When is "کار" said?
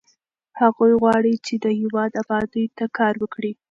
2.97-3.13